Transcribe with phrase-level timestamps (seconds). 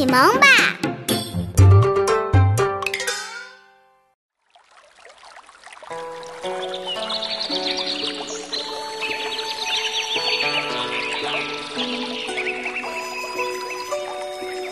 [0.00, 0.48] 启蒙吧。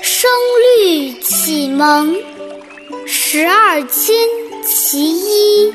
[0.00, 0.30] 声
[0.64, 2.16] 律启蒙
[3.06, 4.16] 十二亲
[4.64, 5.74] 其一，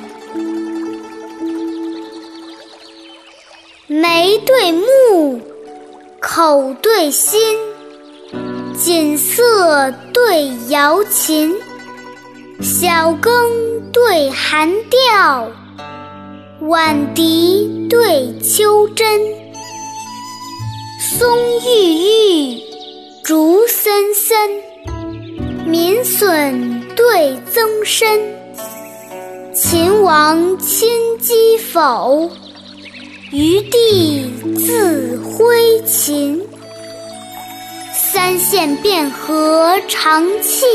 [3.85, 5.39] 眉对目，
[6.19, 7.39] 口对心，
[8.75, 11.53] 锦瑟对瑶琴，
[12.59, 15.51] 小更对寒调，
[16.61, 19.21] 晚笛对秋真，
[20.99, 22.61] 松郁郁，
[23.23, 24.35] 竹森森，
[25.67, 28.19] 民损对增深，
[29.53, 32.29] 秦王亲击否？
[33.31, 36.41] 余弟自挥琴。
[38.13, 40.67] 三线变合长气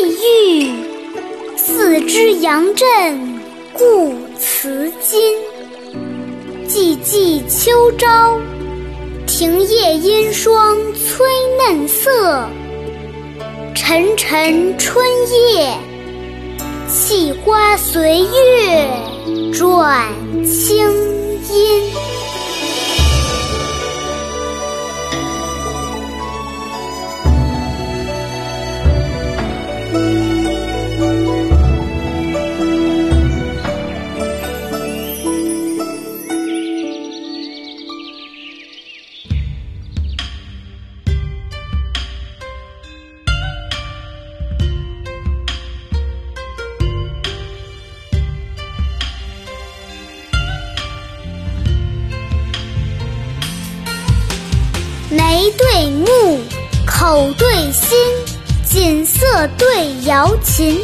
[0.50, 0.72] 郁，
[1.56, 3.16] 四肢扬振
[3.72, 5.20] 故辞今。
[6.66, 8.36] 寂寂秋朝，
[9.24, 12.44] 庭叶阴霜催嫩色。
[13.72, 15.06] 沉沉春
[15.54, 15.72] 夜，
[16.88, 20.08] 细花随月转
[20.44, 20.97] 清
[55.10, 56.38] 眉对目，
[56.86, 57.98] 口对心，
[58.62, 60.78] 锦瑟对瑶琴，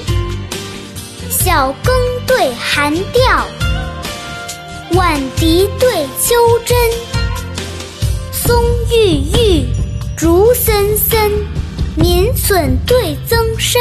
[1.28, 1.94] 小更
[2.26, 3.46] 对寒调，
[4.92, 6.74] 晚笛对秋真，
[8.32, 9.66] 松郁郁，
[10.16, 11.30] 竹森森，
[11.94, 13.78] 民损对增深。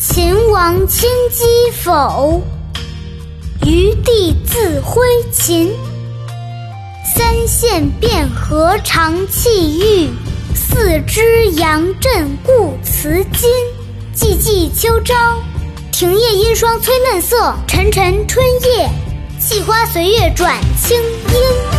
[0.00, 1.44] 秦王亲击
[1.84, 2.42] 否？
[3.64, 5.72] 余弟自挥琴。
[7.14, 10.08] 三线变合长气郁，
[10.54, 13.50] 四肢扬振故辞今。
[14.14, 15.14] 寂寂秋朝，
[15.90, 17.54] 庭叶阴霜催嫩色。
[17.68, 18.88] 沉沉春夜，
[19.38, 21.71] 细花随月转清音。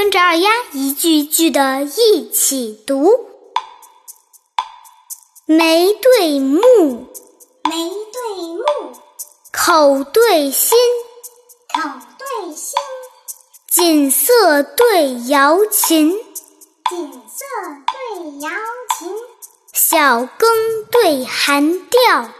[0.00, 3.26] 跟着二丫一句一句的一起读：
[5.44, 6.58] 眉对目，
[7.68, 8.64] 眉对目，
[9.52, 10.78] 口对心，
[11.74, 12.72] 口对心，
[13.68, 16.12] 锦瑟对瑶琴，
[16.88, 17.44] 锦瑟
[17.92, 18.50] 对瑶
[18.98, 19.14] 琴，
[19.74, 22.30] 小更对寒调，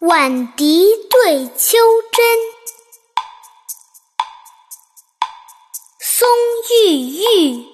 [0.00, 1.78] 晚笛对秋
[2.12, 2.53] 真。
[6.94, 7.66] 郁郁，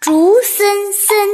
[0.00, 1.28] 竹森森，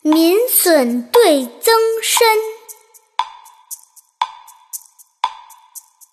[0.00, 2.26] 民损对增深。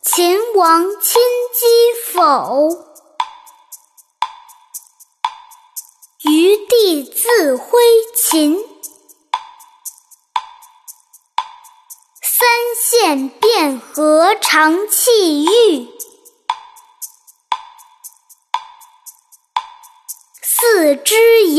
[0.04, 1.22] 秦王亲
[1.54, 1.66] 击
[2.12, 2.70] 否？
[6.24, 7.80] 余弟自挥
[8.16, 8.68] 琴。
[12.74, 15.88] 线便合长气郁，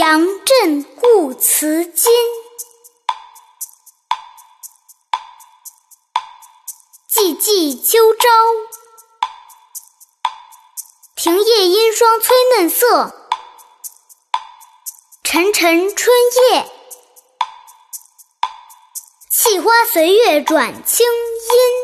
[0.02, 2.12] 肢扬振故辞今。
[7.08, 8.28] 寂寂秋朝，
[11.14, 13.14] 庭叶阴霜催嫩色。
[15.22, 16.12] 沉沉春
[16.50, 16.68] 夜。
[19.30, 21.81] 气花随月转清音。